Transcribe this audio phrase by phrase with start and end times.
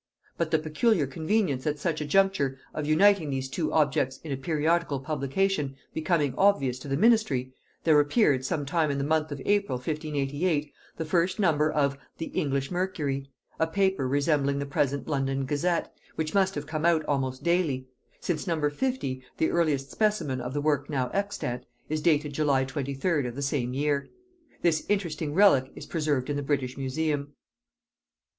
[0.35, 4.35] But the peculiar convenience at such a juncture of uniting these two objects in a
[4.35, 9.39] periodical publication becoming obvious to the ministry, there appeared, some time in the month of
[9.45, 13.29] April 1588, the first number of The English Mercury;
[13.59, 17.87] a paper resembling the present London Gazette, which must have come out almost daily;
[18.19, 18.59] since No.
[18.71, 23.43] 50, the earliest specimen of the work now extant, is dated July 23d of the
[23.43, 24.09] same year.
[24.63, 27.33] This interesting relic is preserved in the British Museum.